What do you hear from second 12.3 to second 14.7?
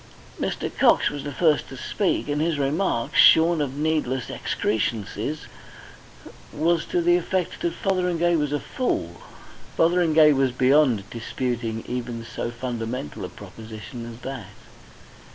fundamental a proposition as that!